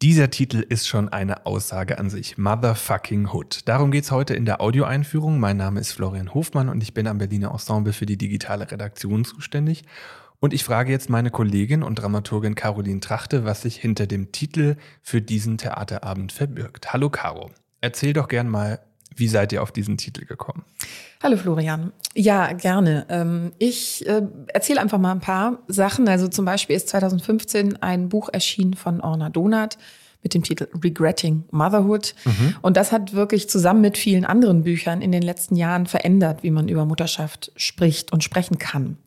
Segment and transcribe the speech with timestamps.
[0.00, 2.38] Dieser Titel ist schon eine Aussage an sich.
[2.38, 3.62] Motherfucking Hood.
[3.64, 5.40] Darum geht's heute in der Audioeinführung.
[5.40, 9.24] Mein Name ist Florian Hofmann und ich bin am Berliner Ensemble für die digitale Redaktion
[9.24, 9.82] zuständig.
[10.38, 14.76] Und ich frage jetzt meine Kollegin und Dramaturgin Caroline Trachte, was sich hinter dem Titel
[15.02, 16.92] für diesen Theaterabend verbirgt.
[16.92, 18.78] Hallo Caro, erzähl doch gern mal,
[19.18, 20.64] wie seid ihr auf diesen Titel gekommen?
[21.22, 21.92] Hallo Florian.
[22.14, 23.06] Ja, gerne.
[23.08, 26.08] Ähm, ich äh, erzähle einfach mal ein paar Sachen.
[26.08, 29.78] Also zum Beispiel ist 2015 ein Buch erschienen von Orna Donat
[30.22, 32.14] mit dem Titel Regretting Motherhood.
[32.24, 32.56] Mhm.
[32.62, 36.50] Und das hat wirklich zusammen mit vielen anderen Büchern in den letzten Jahren verändert, wie
[36.50, 38.98] man über Mutterschaft spricht und sprechen kann.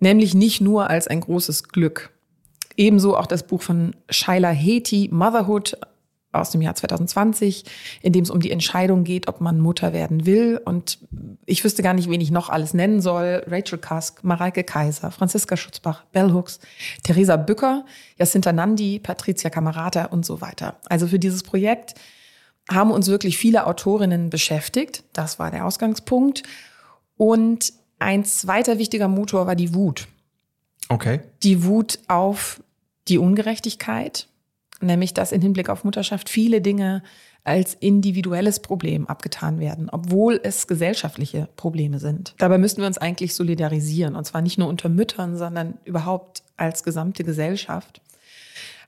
[0.00, 2.10] Nämlich nicht nur als ein großes Glück.
[2.76, 5.76] Ebenso auch das Buch von Shaila Heti, Motherhood,
[6.32, 7.64] aus dem Jahr 2020,
[8.02, 10.60] in dem es um die Entscheidung geht, ob man Mutter werden will.
[10.64, 10.98] Und
[11.44, 13.44] ich wüsste gar nicht, wen ich noch alles nennen soll.
[13.46, 16.60] Rachel Kask, Mareike Kaiser, Franziska Schutzbach, Bell Hooks,
[17.02, 17.84] Theresa Bücker,
[18.18, 20.76] Jacinta Nandi, Patricia Camerata und so weiter.
[20.88, 21.94] Also für dieses Projekt
[22.70, 25.02] haben uns wirklich viele Autorinnen beschäftigt.
[25.12, 26.44] Das war der Ausgangspunkt.
[27.16, 30.06] Und ein zweiter wichtiger Motor war die Wut.
[30.88, 31.20] Okay.
[31.42, 32.62] Die Wut auf
[33.08, 34.28] die Ungerechtigkeit,
[34.80, 37.02] nämlich dass in Hinblick auf Mutterschaft viele Dinge
[37.44, 42.34] als individuelles Problem abgetan werden, obwohl es gesellschaftliche Probleme sind.
[42.38, 46.82] Dabei müssten wir uns eigentlich solidarisieren, und zwar nicht nur unter Müttern, sondern überhaupt als
[46.82, 48.02] gesamte Gesellschaft.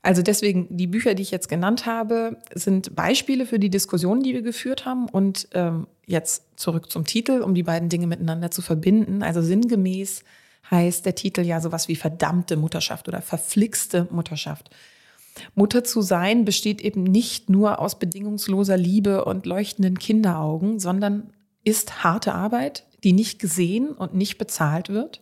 [0.03, 4.35] Also deswegen, die Bücher, die ich jetzt genannt habe, sind Beispiele für die Diskussionen, die
[4.35, 5.09] wir geführt haben.
[5.09, 9.23] Und ähm, jetzt zurück zum Titel, um die beiden Dinge miteinander zu verbinden.
[9.23, 10.25] Also sinngemäß
[10.71, 14.71] heißt der Titel ja sowas wie verdammte Mutterschaft oder verflixte Mutterschaft.
[15.55, 21.33] Mutter zu sein besteht eben nicht nur aus bedingungsloser Liebe und leuchtenden Kinderaugen, sondern
[21.65, 25.21] ist harte Arbeit, die nicht gesehen und nicht bezahlt wird,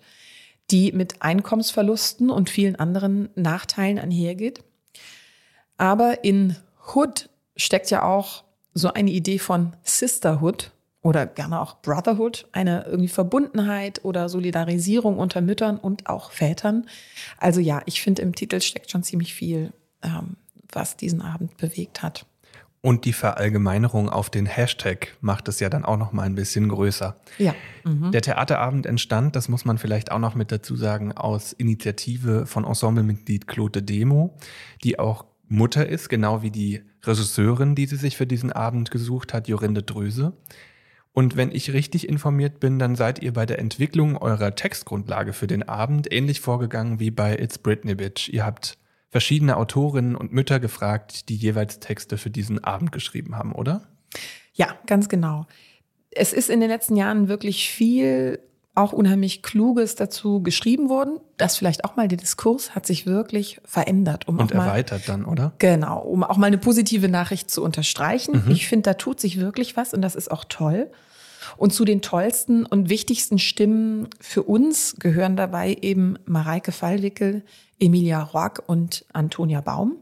[0.70, 4.62] die mit Einkommensverlusten und vielen anderen Nachteilen einhergeht.
[5.76, 6.56] Aber in
[6.94, 13.08] Hood steckt ja auch so eine Idee von Sisterhood oder gerne auch Brotherhood, eine irgendwie
[13.08, 16.86] Verbundenheit oder Solidarisierung unter Müttern und auch Vätern.
[17.38, 20.36] Also ja, ich finde im Titel steckt schon ziemlich viel ähm,
[20.72, 22.26] was diesen Abend bewegt hat.
[22.82, 26.68] Und die Verallgemeinerung auf den Hashtag macht es ja dann auch noch mal ein bisschen
[26.68, 27.14] größer.
[27.36, 27.54] Ja.
[27.84, 28.10] Mhm.
[28.10, 32.64] Der Theaterabend entstand, das muss man vielleicht auch noch mit dazu sagen, aus Initiative von
[32.64, 34.34] Ensemblemitglied Claude Demo,
[34.82, 39.34] die auch Mutter ist, genau wie die Regisseurin, die sie sich für diesen Abend gesucht
[39.34, 40.32] hat, Jorinde Dröse.
[41.12, 45.48] Und wenn ich richtig informiert bin, dann seid ihr bei der Entwicklung eurer Textgrundlage für
[45.48, 48.28] den Abend ähnlich vorgegangen wie bei It's Britney Bitch.
[48.28, 48.78] Ihr habt
[49.10, 53.82] verschiedene Autorinnen und Mütter gefragt, die jeweils Texte für diesen Abend geschrieben haben, oder?
[54.54, 55.46] Ja, ganz genau.
[56.10, 58.40] Es ist in den letzten Jahren wirklich viel
[58.74, 61.18] auch unheimlich Kluges dazu geschrieben worden.
[61.36, 64.28] Das vielleicht auch mal, der Diskurs hat sich wirklich verändert.
[64.28, 65.52] Um und erweitert mal, dann, oder?
[65.58, 68.44] Genau, um auch mal eine positive Nachricht zu unterstreichen.
[68.46, 68.52] Mhm.
[68.52, 70.90] Ich finde, da tut sich wirklich was und das ist auch toll.
[71.56, 77.44] Und zu den tollsten und wichtigsten Stimmen für uns gehören dabei eben Mareike Fallwickel,
[77.78, 79.96] Emilia Rock und Antonia Baum.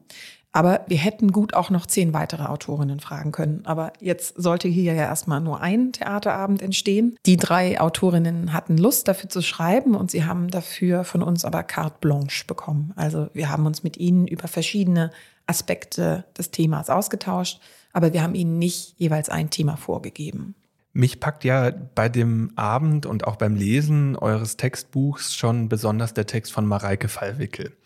[0.53, 3.61] Aber wir hätten gut auch noch zehn weitere Autorinnen fragen können.
[3.65, 7.17] Aber jetzt sollte hier ja erstmal nur ein Theaterabend entstehen.
[7.27, 11.63] Die drei Autorinnen hatten Lust dafür zu schreiben und sie haben dafür von uns aber
[11.63, 12.93] carte blanche bekommen.
[12.97, 15.11] Also wir haben uns mit ihnen über verschiedene
[15.47, 17.61] Aspekte des Themas ausgetauscht,
[17.93, 20.55] aber wir haben ihnen nicht jeweils ein Thema vorgegeben.
[20.93, 26.27] Mich packt ja bei dem Abend und auch beim Lesen eures Textbuchs schon besonders der
[26.27, 27.77] Text von Mareike Fallwickel.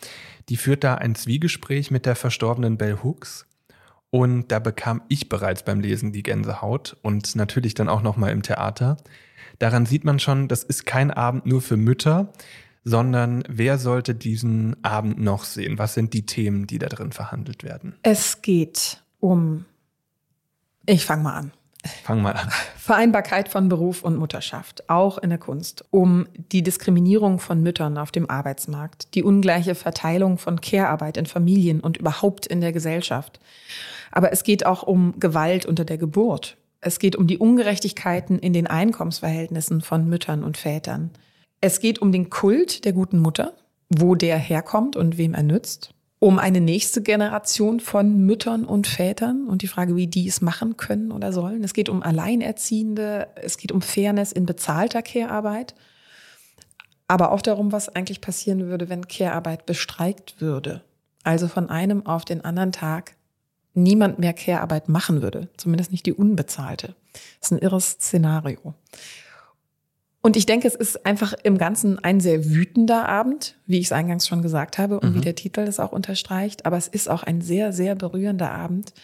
[0.49, 3.47] Die führt da ein Zwiegespräch mit der verstorbenen Bell Hooks.
[4.11, 8.43] Und da bekam ich bereits beim Lesen die Gänsehaut und natürlich dann auch nochmal im
[8.43, 8.99] Theater.
[9.59, 12.33] Daran sieht man schon, das ist kein Abend nur für Mütter,
[12.85, 15.79] sondern wer sollte diesen Abend noch sehen?
[15.79, 17.95] Was sind die Themen, die da drin verhandelt werden?
[18.03, 19.65] Es geht um,
[20.87, 21.53] ich fange mal an.
[21.85, 22.49] Fang mal an.
[22.77, 28.13] Vereinbarkeit von Beruf und Mutterschaft, auch in der Kunst, um die Diskriminierung von Müttern auf
[28.13, 33.41] dem Arbeitsmarkt, die ungleiche Verteilung von Care-Arbeit in Familien und überhaupt in der Gesellschaft.
[34.13, 36.57] Aber es geht auch um Gewalt unter der Geburt.
[36.81, 41.11] Es geht um die Ungerechtigkeiten in den Einkommensverhältnissen von Müttern und Vätern.
[41.61, 43.55] Es geht um den Kult der guten Mutter,
[43.89, 49.49] wo der herkommt und wem er nützt um eine nächste Generation von Müttern und Vätern
[49.49, 51.65] und die Frage, wie die es machen können oder sollen.
[51.65, 55.75] Es geht um Alleinerziehende, es geht um Fairness in bezahlter Care-Arbeit,
[57.09, 60.85] aber auch darum, was eigentlich passieren würde, wenn Care-Arbeit bestreikt würde.
[61.25, 63.17] Also von einem auf den anderen Tag
[63.75, 66.95] niemand mehr Care-Arbeit machen würde, zumindest nicht die unbezahlte.
[67.41, 68.75] Das ist ein irres Szenario.
[70.25, 73.93] Und ich denke, es ist einfach im Ganzen ein sehr wütender Abend, wie ich es
[73.93, 75.15] eingangs schon gesagt habe und mhm.
[75.17, 76.65] wie der Titel es auch unterstreicht.
[76.65, 78.95] Aber es ist auch ein sehr, sehr berührender Abend.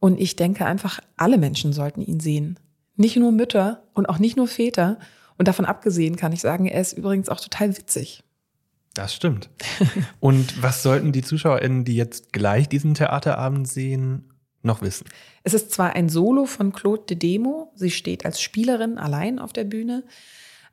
[0.00, 2.58] Und ich denke einfach, alle Menschen sollten ihn sehen.
[2.96, 4.98] Nicht nur Mütter und auch nicht nur Väter.
[5.38, 8.22] Und davon abgesehen kann ich sagen, er ist übrigens auch total witzig.
[8.92, 9.48] Das stimmt.
[10.20, 14.30] und was sollten die ZuschauerInnen, die jetzt gleich diesen Theaterabend sehen,
[14.62, 15.06] noch wissen?
[15.42, 17.72] Es ist zwar ein Solo von Claude de Demo.
[17.74, 20.04] Sie steht als Spielerin allein auf der Bühne.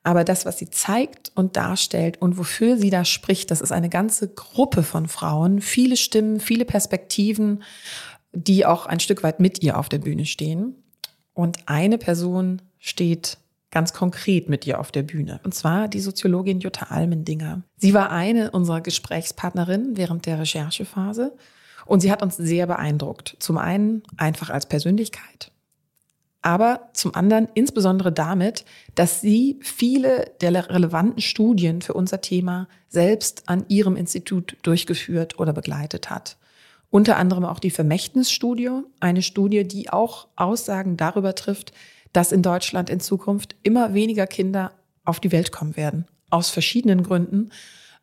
[0.08, 3.90] Aber das, was sie zeigt und darstellt und wofür sie da spricht, das ist eine
[3.90, 7.62] ganze Gruppe von Frauen, viele Stimmen, viele Perspektiven,
[8.32, 10.76] die auch ein Stück weit mit ihr auf der Bühne stehen.
[11.34, 13.38] Und eine Person steht
[13.70, 15.42] ganz konkret mit ihr auf der Bühne.
[15.44, 17.64] Und zwar die Soziologin Jutta Almendinger.
[17.76, 21.36] Sie war eine unserer Gesprächspartnerinnen während der Recherchephase
[21.86, 23.36] und sie hat uns sehr beeindruckt.
[23.40, 25.52] Zum einen einfach als Persönlichkeit,
[26.48, 28.64] aber zum anderen insbesondere damit,
[28.96, 35.52] dass sie viele der relevanten Studien für unser Thema selbst an ihrem Institut durchgeführt oder
[35.52, 36.38] begleitet hat.
[36.90, 38.70] Unter anderem auch die Vermächtnisstudie,
[39.02, 41.74] eine Studie, die auch Aussagen darüber trifft,
[42.14, 44.72] dass in Deutschland in Zukunft immer weniger Kinder
[45.04, 46.06] auf die Welt kommen werden.
[46.30, 47.50] Aus verschiedenen Gründen.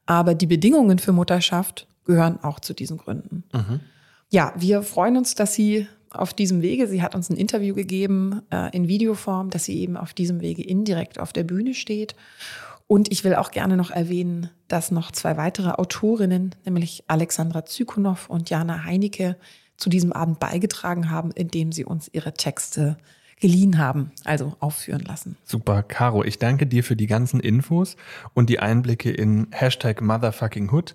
[0.05, 3.45] Aber die Bedingungen für Mutterschaft gehören auch zu diesen Gründen.
[3.55, 3.81] Mhm.
[4.29, 6.87] Ja, wir freuen uns, dass sie auf diesem Wege.
[6.87, 10.63] Sie hat uns ein Interview gegeben äh, in Videoform, dass sie eben auf diesem Wege
[10.63, 12.15] indirekt auf der Bühne steht.
[12.87, 18.29] Und ich will auch gerne noch erwähnen, dass noch zwei weitere Autorinnen, nämlich Alexandra Zykonow
[18.29, 19.37] und Jana Heinecke,
[19.77, 22.97] zu diesem Abend beigetragen haben, indem sie uns ihre Texte
[23.41, 25.37] geliehen haben, also aufführen lassen.
[25.45, 27.97] Super, Caro, ich danke dir für die ganzen Infos
[28.33, 30.95] und die Einblicke in Hashtag Motherfuckinghood,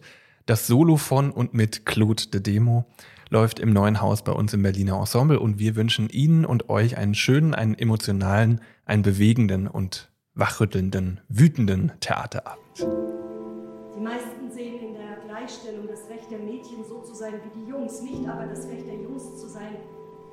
[0.50, 2.86] das Solo von und mit Claude de Demo
[3.30, 6.98] läuft im neuen Haus bei uns im Berliner Ensemble und wir wünschen Ihnen und euch
[6.98, 12.80] einen schönen, einen emotionalen, einen bewegenden und wachrüttelnden, wütenden Theaterabend.
[12.80, 17.70] Die meisten sehen in der Gleichstellung das Recht der Mädchen so zu sein wie die
[17.70, 19.76] Jungs, nicht aber das Recht der Jungs zu sein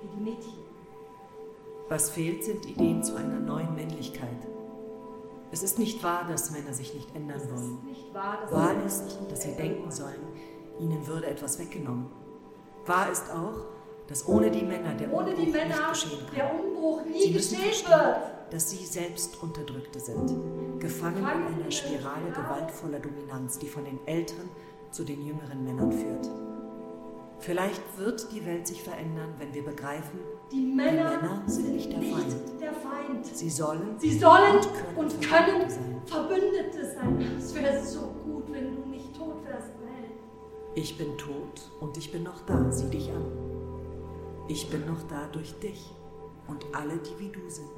[0.01, 0.65] wie die Mädchen.
[1.91, 4.56] Was fehlt, sind Ideen zu einer neuen Männlichkeit.
[5.53, 7.79] Es ist nicht wahr, dass Männer sich nicht ändern wollen.
[8.13, 10.21] Wahr, wahr ist, dass sie denken sollen,
[10.81, 12.07] ihnen würde etwas weggenommen.
[12.85, 13.67] Wahr ist auch,
[14.09, 16.35] dass ohne die Männer der ohne Umbruch Männer nicht geschehen kann.
[16.35, 18.17] Der Umbruch nie geschehen wird.
[18.51, 24.49] Dass sie selbst Unterdrückte sind, gefangen in einer Spirale gewaltvoller Dominanz, die von den älteren
[24.93, 26.31] zu den jüngeren Männern führt.
[27.41, 30.21] Vielleicht wird die Welt sich verändern, wenn wir begreifen,
[30.53, 32.61] die Männer, Männer sind nicht der, nicht Feind.
[32.61, 33.27] der Feind.
[33.27, 35.71] Sie sollen, Sie sollen und können, und können
[36.07, 37.27] Verbündete sein.
[37.39, 40.11] Es wäre so gut, wenn du nicht tot wärst, Mel.
[40.75, 42.71] Ich bin tot und ich bin noch da.
[42.71, 43.25] Sieh dich an.
[44.49, 45.93] Ich bin noch da durch dich
[46.47, 47.71] und alle, die wie du sind.